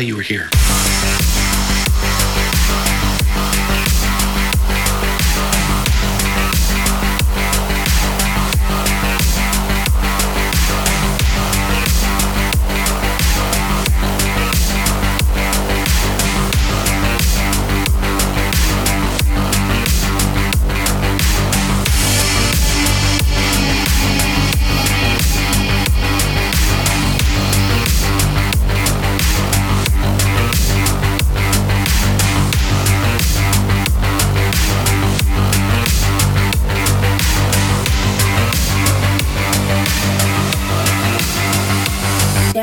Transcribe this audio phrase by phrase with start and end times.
[0.00, 0.48] you were here.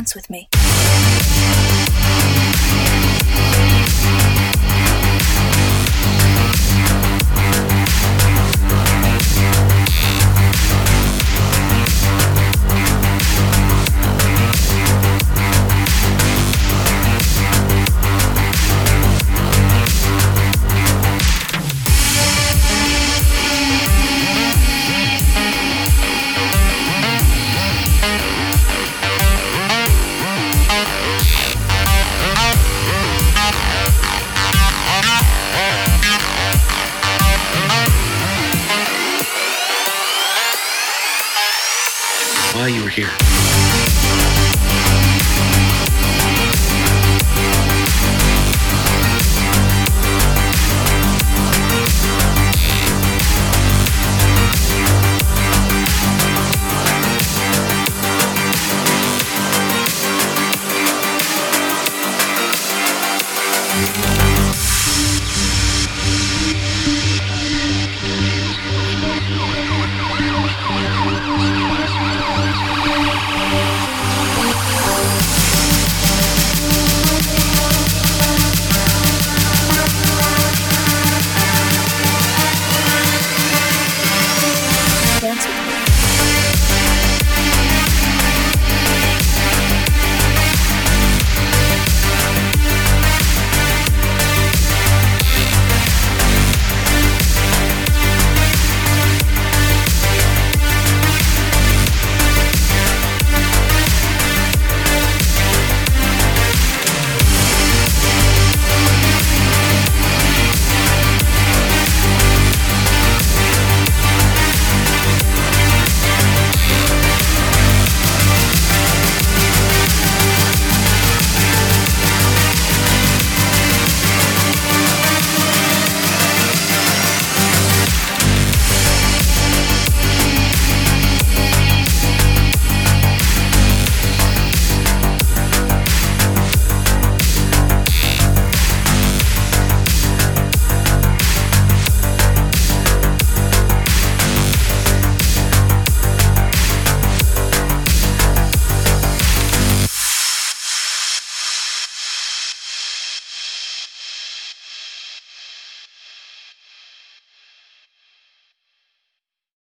[0.00, 0.48] dance with me.
[43.00, 44.69] here.